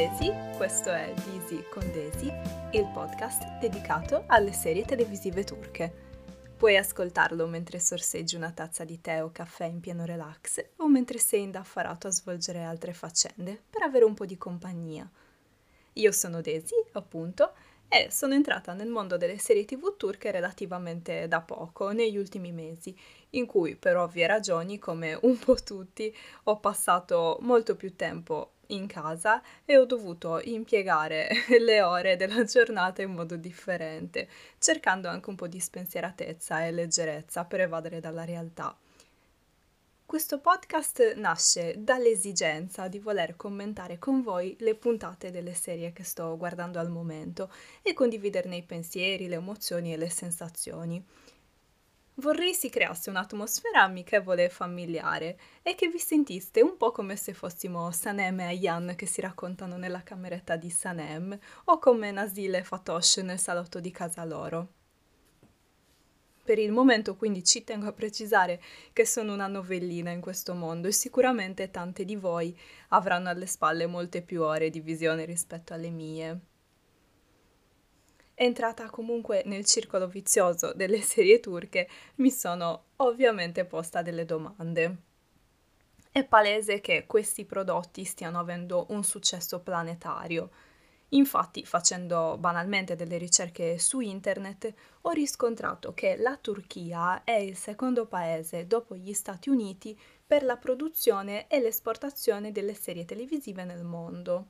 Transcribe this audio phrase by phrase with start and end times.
[0.00, 2.32] Desi, questo è Disi con Desi,
[2.72, 5.92] il podcast dedicato alle serie televisive turche.
[6.56, 11.18] Puoi ascoltarlo mentre sorseggi una tazza di tè o caffè in pieno relax o mentre
[11.18, 15.06] sei indaffarato a svolgere altre faccende per avere un po' di compagnia.
[15.92, 17.52] Io sono Desi, appunto,
[17.86, 22.96] e sono entrata nel mondo delle serie tv turche relativamente da poco, negli ultimi mesi,
[23.30, 26.10] in cui per ovvie ragioni, come un po' tutti,
[26.44, 31.28] ho passato molto più tempo in casa e ho dovuto impiegare
[31.60, 37.44] le ore della giornata in modo differente, cercando anche un po' di spensieratezza e leggerezza
[37.44, 38.76] per evadere dalla realtà.
[40.10, 46.36] Questo podcast nasce dall'esigenza di voler commentare con voi le puntate delle serie che sto
[46.36, 47.48] guardando al momento
[47.80, 51.00] e condividerne i pensieri, le emozioni e le sensazioni.
[52.20, 57.32] Vorrei si creasse un'atmosfera amichevole e familiare e che vi sentiste un po' come se
[57.32, 62.62] fossimo Sanem e Ayan che si raccontano nella cameretta di Sanem o come Nasil e
[62.62, 64.68] Fatosh nel salotto di casa loro.
[66.44, 68.60] Per il momento quindi ci tengo a precisare
[68.92, 72.54] che sono una novellina in questo mondo e sicuramente tante di voi
[72.88, 76.40] avranno alle spalle molte più ore di visione rispetto alle mie
[78.42, 84.96] entrata comunque nel circolo vizioso delle serie turche, mi sono ovviamente posta delle domande.
[86.10, 90.50] È palese che questi prodotti stiano avendo un successo planetario.
[91.10, 98.06] Infatti, facendo banalmente delle ricerche su internet, ho riscontrato che la Turchia è il secondo
[98.06, 104.46] paese dopo gli Stati Uniti per la produzione e l'esportazione delle serie televisive nel mondo.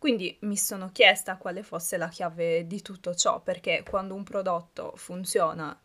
[0.00, 4.94] Quindi mi sono chiesta quale fosse la chiave di tutto ciò, perché quando un prodotto
[4.96, 5.78] funziona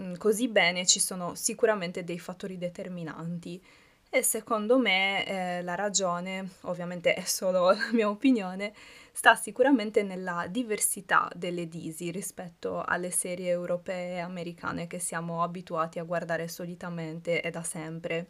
[0.00, 3.60] mm, così bene ci sono sicuramente dei fattori determinanti
[4.08, 8.72] e secondo me eh, la ragione, ovviamente è solo la mia opinione,
[9.10, 15.98] sta sicuramente nella diversità delle Disi rispetto alle serie europee e americane che siamo abituati
[15.98, 18.28] a guardare solitamente e da sempre.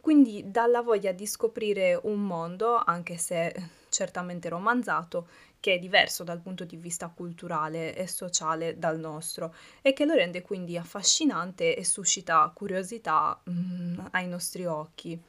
[0.00, 5.28] Quindi dalla voglia di scoprire un mondo, anche se certamente romanzato,
[5.60, 10.14] che è diverso dal punto di vista culturale e sociale dal nostro e che lo
[10.14, 15.20] rende quindi affascinante e suscita curiosità mm, ai nostri occhi.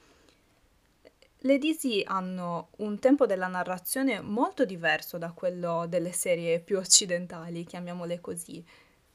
[1.43, 7.65] Le Disi hanno un tempo della narrazione molto diverso da quello delle serie più occidentali,
[7.65, 8.63] chiamiamole così.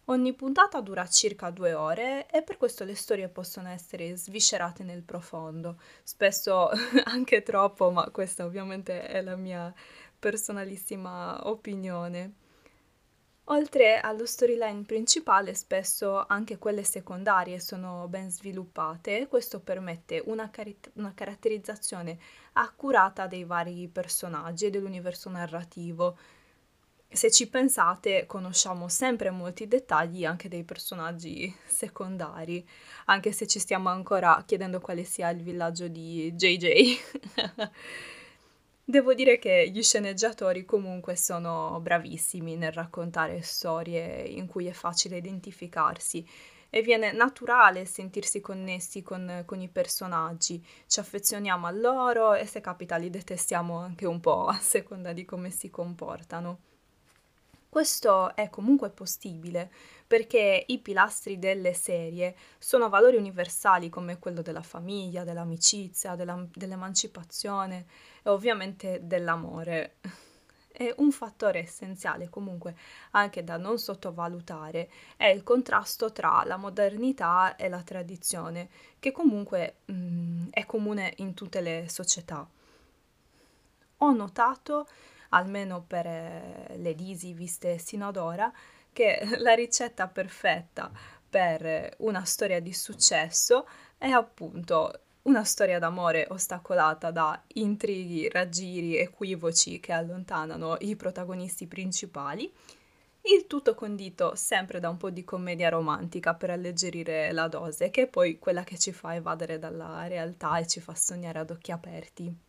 [0.09, 5.03] Ogni puntata dura circa due ore e per questo le storie possono essere sviscerate nel
[5.03, 6.71] profondo, spesso
[7.07, 9.75] anche troppo, ma questa ovviamente è la mia
[10.17, 12.35] personalissima opinione.
[13.49, 20.79] Oltre allo storyline principale, spesso anche quelle secondarie sono ben sviluppate, questo permette una, cari-
[20.95, 22.17] una caratterizzazione
[22.53, 26.17] accurata dei vari personaggi e dell'universo narrativo,
[27.09, 32.67] se ci pensate, conosciamo sempre molti dettagli anche dei personaggi secondari,
[33.07, 36.99] anche se ci stiamo ancora chiedendo quale sia il villaggio di JJ.
[38.89, 45.17] Devo dire che gli sceneggiatori comunque sono bravissimi nel raccontare storie in cui è facile
[45.17, 46.25] identificarsi
[46.71, 52.61] e viene naturale sentirsi connessi con, con, i personaggi, ci affezioniamo a loro e se
[52.61, 56.76] capita li detestiamo anche un po' a seconda di come si comportano.
[57.77, 59.71] Questo è comunque possibile
[60.07, 67.85] perché i pilastri delle serie sono valori universali come quello della famiglia, dell'amicizia, della, dell'emancipazione
[68.23, 69.97] e ovviamente dell'amore.
[70.79, 72.77] E un fattore essenziale comunque
[73.13, 79.77] anche da non sottovalutare è il contrasto tra la modernità e la tradizione, che comunque
[79.87, 82.47] mh, mm, è comune in tutte le società.
[83.99, 84.87] Ho notato
[85.31, 88.53] almeno per eh, le disi viste sino ad ora,
[88.93, 90.91] che la ricetta perfetta
[91.29, 93.69] per una storia di successo
[93.99, 102.51] è appunto una storia d'amore ostacolata da intrighi, raggiri, equivoci che allontanano i protagonisti principali,
[103.23, 108.03] il tutto condito sempre da un po' di commedia romantica per alleggerire la dose, che
[108.03, 111.73] è poi quella che ci fa evadere dalla realtà e ci fa sognare ad occhi
[111.73, 112.46] aperti.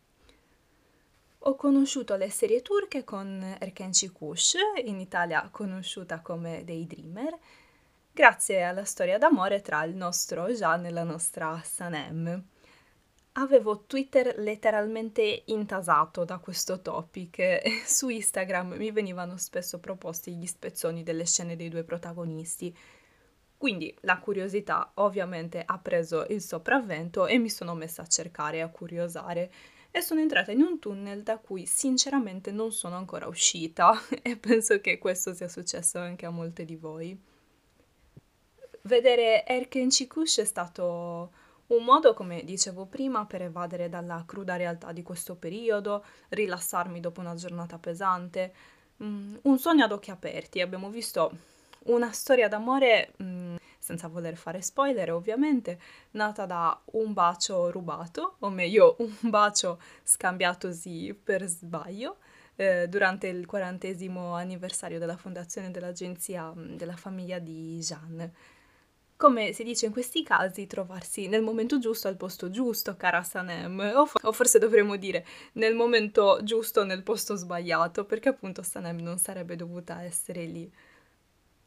[1.42, 7.38] Ho conosciuto le serie turche con Erkenci Kush, in Italia conosciuta come Daydreamer,
[8.12, 12.44] grazie alla storia d'amore tra il nostro Jean e la nostra Sanem.
[13.34, 20.46] Avevo Twitter letteralmente intasato da questo topic e su Instagram mi venivano spesso proposti gli
[20.46, 22.76] spezzoni delle scene dei due protagonisti.
[23.56, 28.68] Quindi la curiosità ovviamente ha preso il sopravvento e mi sono messa a cercare a
[28.68, 29.52] curiosare
[29.90, 33.92] e sono entrata in un tunnel da cui sinceramente non sono ancora uscita
[34.22, 37.18] e penso che questo sia successo anche a molte di voi.
[38.82, 41.32] Vedere Erken Chikush è stato
[41.68, 47.20] un modo, come dicevo prima, per evadere dalla cruda realtà di questo periodo, rilassarmi dopo
[47.20, 48.54] una giornata pesante,
[49.02, 50.60] mm, un sogno ad occhi aperti.
[50.60, 51.30] Abbiamo visto
[51.84, 55.78] una storia d'amore, mm, senza voler fare spoiler ovviamente,
[56.12, 62.18] nata da un bacio rubato, o meglio un bacio scambiatosi per sbaglio,
[62.56, 68.56] eh, durante il quarantesimo anniversario della fondazione dell'agenzia mm, della famiglia di Jeanne
[69.18, 73.92] come si dice in questi casi, trovarsi nel momento giusto al posto giusto, cara Sanem,
[73.96, 79.00] o, for- o, forse dovremmo dire nel momento giusto nel posto sbagliato, perché appunto Sanem
[79.00, 80.70] non sarebbe dovuta essere lì.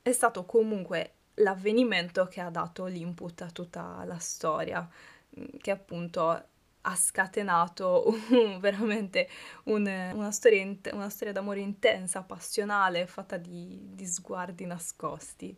[0.02, 4.88] È stato comunque l'avvenimento che ha dato l'input a tutta la storia,
[5.40, 6.44] mm, che appunto
[6.84, 9.30] ha scatenato un, veramente
[9.66, 15.58] un, una, storia in, una, storia d'amore intensa, passionale, fatta di, di sguardi nascosti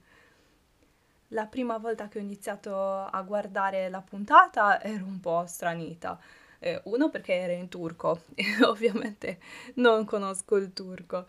[1.33, 6.19] la prima volta che ho iniziato a guardare la puntata ero un po' stranita.
[6.59, 9.39] Eh, uno perché era in turco e ovviamente
[9.75, 11.27] non conosco il turco.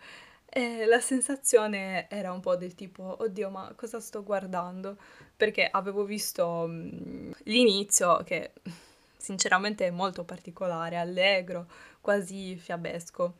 [0.57, 4.97] E la sensazione era un po' del tipo, oddio, ma cosa sto guardando?
[5.35, 8.53] Perché avevo visto mh, l'inizio che
[9.17, 11.67] sinceramente è molto particolare, allegro,
[11.99, 13.33] quasi fiabesco.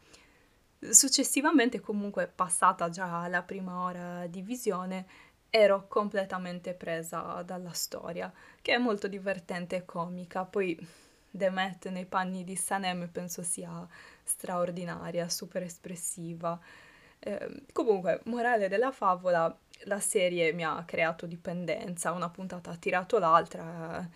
[0.89, 5.05] Successivamente, comunque, passata già la prima ora di visione,
[5.49, 10.43] ero completamente presa dalla storia, che è molto divertente e comica.
[10.43, 10.77] Poi
[11.31, 13.87] Demet nei panni di Sanem penso sia
[14.23, 16.59] straordinaria, super espressiva.
[17.19, 23.19] Eh, comunque, morale della favola, la serie mi ha creato dipendenza, una puntata ha tirato
[23.19, 24.07] l'altra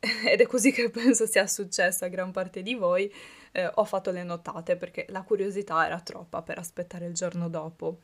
[0.00, 3.12] ed è così che penso sia successo a gran parte di voi.
[3.52, 7.98] Eh, ho fatto le notate perché la curiosità era troppa per aspettare il giorno dopo.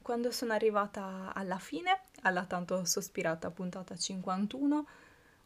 [0.00, 4.86] Quando sono arrivata alla fine, alla tanto sospirata puntata 51,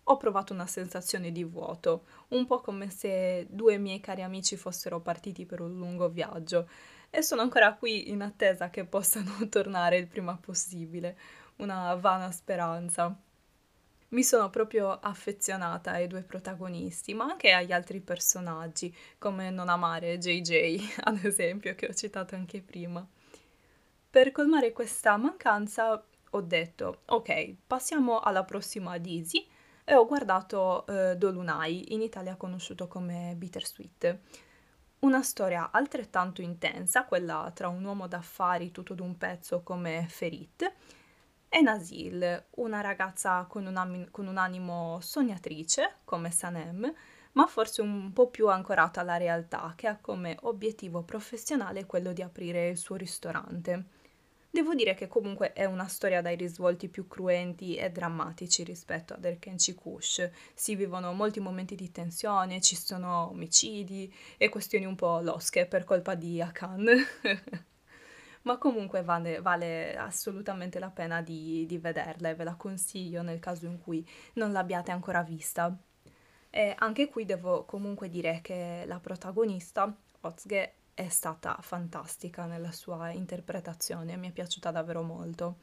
[0.08, 5.00] ho provato una sensazione di vuoto, un po' come se due miei cari amici fossero
[5.00, 6.68] partiti per un lungo viaggio
[7.16, 11.16] e sono ancora qui in attesa che possano tornare il prima possibile,
[11.56, 13.18] una vana speranza.
[14.08, 20.18] Mi sono proprio affezionata ai due protagonisti, ma anche agli altri personaggi, come non amare
[20.18, 23.06] JJ, ad esempio, che ho citato anche prima.
[24.10, 29.48] Per colmare questa mancanza ho detto, ok, passiamo alla prossima Dizzy
[29.84, 34.18] e ho guardato eh, Dolunai, in Italia conosciuto come Bittersweet.
[34.98, 40.72] Una storia altrettanto intensa, quella tra un uomo d'affari tutto d'un pezzo come Ferit
[41.48, 46.92] e Nasil, una ragazza con un, am- con un animo sognatrice come Sanem,
[47.32, 52.22] ma forse un po' più ancorata alla realtà, che ha come obiettivo professionale quello di
[52.22, 53.95] aprire il suo ristorante.
[54.56, 59.22] Devo dire che comunque è una storia dai risvolti più cruenti e drammatici rispetto ad
[59.22, 60.30] Erkenci Kush.
[60.54, 65.84] Si vivono molti momenti di tensione, ci sono omicidi e questioni un po' losche per
[65.84, 66.86] colpa di Akan.
[68.44, 73.40] Ma comunque vale, vale, assolutamente la pena di, di vederla e ve la consiglio nel
[73.40, 75.76] caso in cui non l'abbiate ancora vista.
[76.48, 83.10] E anche qui devo comunque dire che la protagonista, Ozge, è stata fantastica nella sua
[83.10, 85.56] interpretazione, mi è piaciuta davvero molto.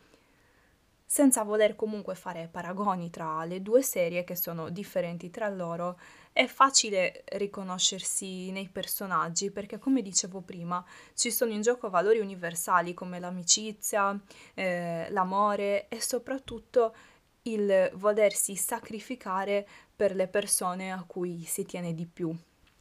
[1.07, 5.99] Senza voler comunque fare paragoni tra le due serie che sono differenti tra loro,
[6.31, 10.85] è facile riconoscersi nei personaggi perché, come dicevo prima,
[11.15, 14.15] ci sono in gioco valori universali come l'amicizia,
[14.53, 16.95] eh, l'amore e soprattutto
[17.43, 22.35] il volersi sacrificare per le persone a cui si tiene di più,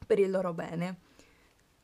[0.06, 1.12] per il loro bene.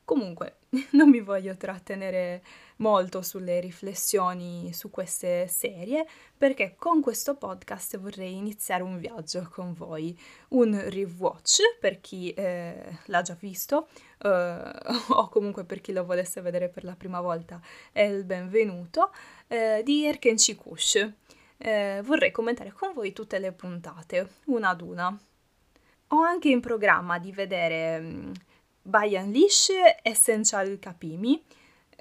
[0.09, 0.61] Comunque,
[0.93, 2.41] non mi voglio trattenere
[2.77, 6.03] molto sulle riflessioni su queste serie
[6.35, 12.97] perché con questo podcast vorrei iniziare un viaggio con voi, un rewatch per chi eh,
[13.05, 13.87] l'ha già visto
[14.23, 14.71] eh,
[15.09, 17.61] o comunque per chi lo volesse vedere per la prima volta
[17.91, 19.11] è il benvenuto
[19.45, 21.07] eh, di Erken Chikush.
[21.55, 25.15] Eh, vorrei commentare con voi tutte le puntate, una ad una.
[26.07, 28.31] Ho anche in programma di vedere mm,
[28.89, 29.69] Bayan Lish
[30.01, 31.43] Essential Kapimi,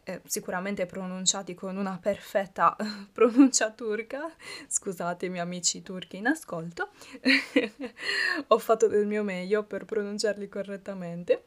[0.05, 2.75] eh, sicuramente pronunciati con una perfetta
[3.13, 4.35] pronuncia turca,
[4.67, 6.89] scusatemi amici turchi in ascolto,
[8.49, 11.45] ho fatto del mio meglio per pronunciarli correttamente.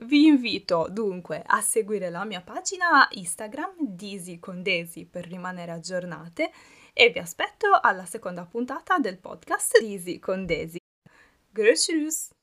[0.00, 6.52] Vi invito dunque a seguire la mia pagina Instagram Disi con Desi per rimanere aggiornate
[6.92, 10.78] e vi aspetto alla seconda puntata del podcast Disi con Desi.
[11.52, 12.37] Görüşürüz!